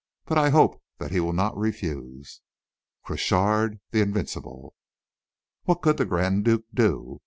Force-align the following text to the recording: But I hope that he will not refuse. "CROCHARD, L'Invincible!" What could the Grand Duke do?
But 0.25 0.39
I 0.39 0.49
hope 0.49 0.81
that 0.97 1.11
he 1.11 1.19
will 1.19 1.31
not 1.31 1.55
refuse. 1.55 2.41
"CROCHARD, 3.03 3.79
L'Invincible!" 3.93 4.73
What 5.65 5.83
could 5.83 5.97
the 5.97 6.05
Grand 6.05 6.43
Duke 6.43 6.65
do? 6.73 7.19